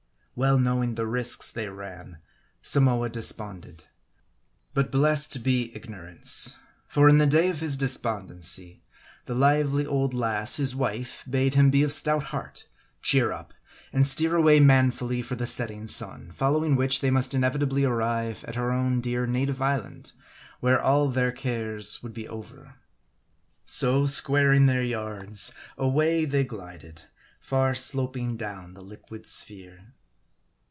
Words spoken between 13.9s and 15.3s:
and steer away manfully